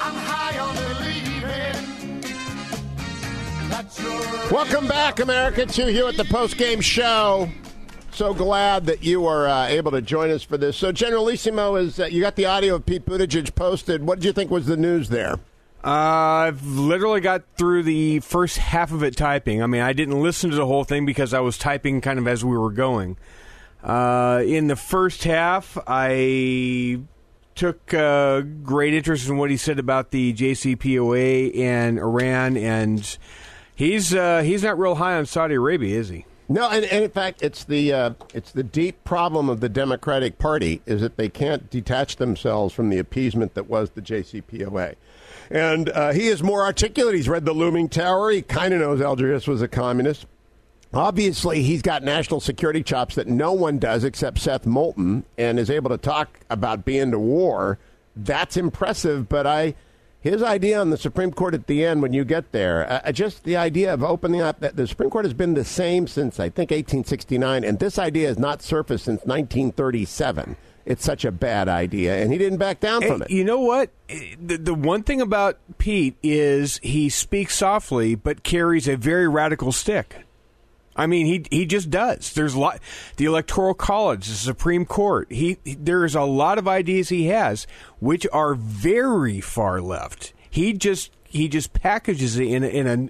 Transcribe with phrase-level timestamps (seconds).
[0.02, 1.76] I'm high on believing.
[4.50, 7.50] Welcome back, America, to you at the post game show.
[8.12, 10.78] So glad that you are uh, able to join us for this.
[10.78, 14.04] So, Generalissimo, is uh, you got the audio of Pete Buttigieg posted.
[14.04, 15.40] What did you think was the news there?
[15.84, 19.64] I've literally got through the first half of it typing.
[19.64, 22.28] I mean, I didn't listen to the whole thing because I was typing kind of
[22.28, 23.18] as we were going.
[23.82, 27.00] Uh, in the first half, I
[27.56, 33.18] took uh, great interest in what he said about the JCPOA and Iran, and
[33.74, 36.26] he's uh, he's not real high on Saudi Arabia, is he?
[36.52, 40.40] No, and, and in fact, it's the uh, it's the deep problem of the Democratic
[40.40, 44.96] Party is that they can't detach themselves from the appeasement that was the JCPOA.
[45.52, 47.14] And uh, he is more articulate.
[47.14, 48.32] He's read The Looming Tower.
[48.32, 50.26] He kind of knows Algiers was a communist.
[50.92, 55.70] Obviously, he's got national security chops that no one does except Seth Moulton and is
[55.70, 57.78] able to talk about being to war.
[58.16, 59.76] That's impressive, but I.
[60.22, 63.46] His idea on the Supreme Court at the end, when you get there, uh, just
[63.46, 66.50] the idea of opening up that the Supreme Court has been the same since I
[66.50, 70.58] think 1869, and this idea has not surfaced since 1937
[70.90, 73.30] it's such a bad idea, and he didn't back down from it.
[73.30, 73.92] You know what?
[74.08, 79.72] The, the one thing about Pete is he speaks softly, but carries a very radical
[79.72, 80.26] stick.
[81.00, 82.34] I mean, he he just does.
[82.34, 82.82] There's a lot.
[83.16, 85.32] The Electoral College, the Supreme Court.
[85.32, 87.66] He, he there is a lot of ideas he has
[88.00, 90.34] which are very far left.
[90.50, 93.10] He just he just packages it in in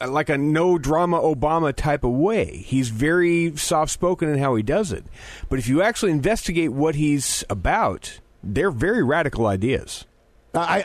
[0.00, 2.56] a like a no drama Obama type of way.
[2.56, 5.04] He's very soft spoken in how he does it.
[5.50, 10.06] But if you actually investigate what he's about, they're very radical ideas.
[10.54, 10.82] I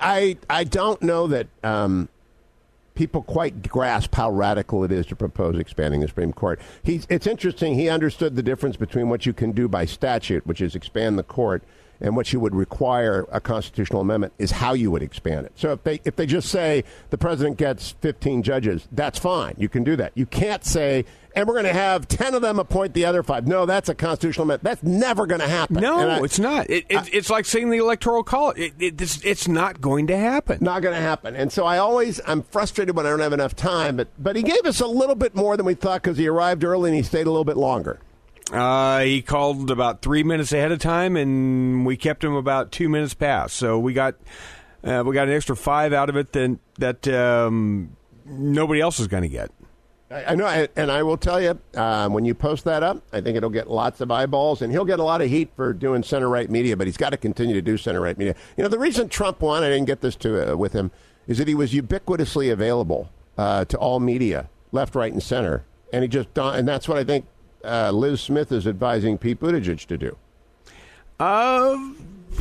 [0.49, 2.09] I, I don't know that um,
[3.01, 6.59] people quite grasp how radical it is to propose expanding the Supreme Court.
[6.83, 7.73] He's, it's interesting.
[7.73, 11.23] He understood the difference between what you can do by statute, which is expand the
[11.23, 11.63] court,
[12.01, 15.53] and what you would require a constitutional amendment is how you would expand it.
[15.55, 19.55] So if they if they just say the president gets 15 judges, that's fine.
[19.57, 20.11] You can do that.
[20.15, 23.47] You can't say and we're going to have 10 of them appoint the other five.
[23.47, 24.63] No, that's a constitutional amendment.
[24.63, 25.77] That's never going to happen.
[25.77, 26.69] No, I, it's not.
[26.69, 28.57] It, it, I, it's like saying the electoral college.
[28.59, 30.57] It, it's, it's not going to happen.
[30.61, 31.35] Not going to happen.
[31.35, 33.95] And so I always I'm frustrated when I don't have enough time.
[33.95, 36.63] But but he gave us a little bit more than we thought because he arrived
[36.63, 37.99] early and he stayed a little bit longer.
[38.51, 42.89] Uh, he called about three minutes ahead of time, and we kept him about two
[42.89, 43.55] minutes past.
[43.55, 44.15] So we got
[44.83, 47.95] uh, we got an extra five out of it than that um,
[48.25, 49.51] nobody else is going to get.
[50.09, 53.37] I, know, and I will tell you, uh, when you post that up, I think
[53.37, 56.27] it'll get lots of eyeballs, and he'll get a lot of heat for doing center
[56.27, 56.75] right media.
[56.75, 58.35] But he's got to continue to do center right media.
[58.57, 60.91] You know, the reason Trump won, I didn't get this to uh, with him,
[61.27, 65.63] is that he was ubiquitously available uh, to all media, left, right, and center,
[65.93, 67.25] and he just and that's what I think
[67.63, 70.17] uh, Lis Smith is advising Pete Buttigieg to do?
[71.19, 71.77] Uh,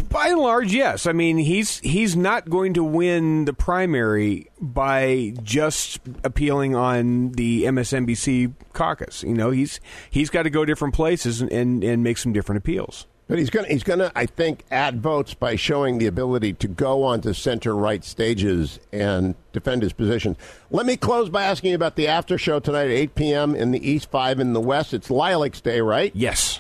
[0.09, 1.07] by and large, yes.
[1.07, 7.65] I mean, he's he's not going to win the primary by just appealing on the
[7.65, 9.23] MSNBC caucus.
[9.23, 12.59] You know, he's he's got to go different places and, and, and make some different
[12.59, 13.07] appeals.
[13.31, 16.67] But he's going he's going to I think add votes by showing the ability to
[16.67, 20.37] go onto center right stages and defend his position.
[20.73, 23.55] Let me close by asking you about the after show tonight at 8 p.m.
[23.55, 24.93] in the East, 5 in the West.
[24.93, 26.11] It's Lilacs Day, right?
[26.13, 26.59] Yes.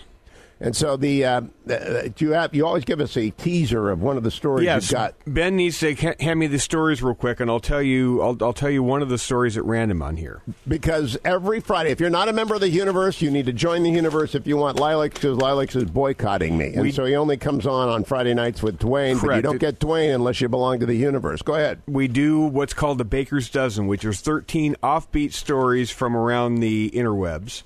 [0.62, 4.18] And so the, uh, do you have you always give us a teaser of one
[4.18, 5.14] of the stories yes, you've got.
[5.26, 8.52] Ben needs to hand me the stories real quick, and I'll tell you I'll, I'll,
[8.52, 10.42] tell you one of the stories at random on here.
[10.68, 13.82] Because every Friday, if you're not a member of the Hughniverse, you need to join
[13.82, 17.16] the Hughniverse if you want Lilacs, because Lilacs is boycotting me, and we, so he
[17.16, 19.18] only comes on on Friday nights with Duane.
[19.18, 19.28] Correct.
[19.28, 21.42] But you don't get Duane unless you belong to the Hughniverse.
[21.42, 21.80] Go ahead.
[21.86, 26.90] We do what's called the Baker's Dozen, which is 13 offbeat stories from around the
[26.90, 27.62] interwebs.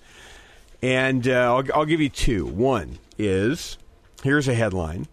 [0.85, 2.45] And uh, I'll, I'll give you two.
[2.45, 3.79] One is
[4.23, 5.09] here's a headline.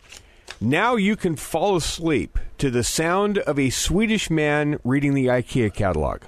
[0.60, 5.74] Now you can fall asleep to the sound of a Swedish man reading the IKEA
[5.74, 6.24] catalog.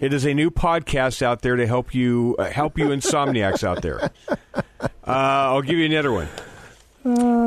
[0.00, 3.80] it is a new podcast out there to help you uh, help you insomniacs out
[3.80, 4.10] there.
[4.80, 6.28] Uh, I'll give you another one.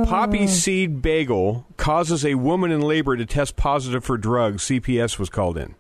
[0.06, 4.64] Poppy seed bagel causes a woman in labor to test positive for drugs.
[4.64, 5.76] CPS was called in.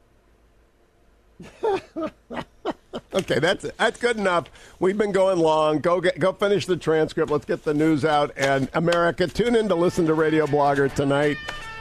[3.17, 4.45] Okay, that's that's good enough.
[4.79, 5.79] We've been going long.
[5.79, 7.31] Go get, go finish the transcript.
[7.31, 8.31] Let's get the news out.
[8.37, 11.37] And America, tune in to listen to Radio Blogger tonight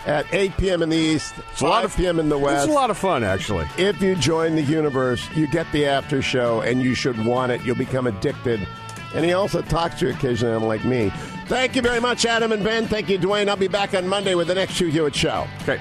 [0.06, 0.82] at 8 p.m.
[0.82, 2.20] in the East, it's 5 p.m.
[2.20, 2.64] in the West.
[2.64, 3.66] It's a lot of fun, actually.
[3.76, 7.60] If you join the Hughniverse, you get the after show, and you should want it.
[7.62, 8.66] You'll become addicted.
[9.14, 11.10] And he also talks to you occasionally, unlike me.
[11.46, 12.86] Thank you very much, Adam and Ben.
[12.86, 13.48] Thank you, Duane.
[13.48, 15.46] I'll be back on Monday with the next Hugh Hewitt show.
[15.62, 15.80] Okay.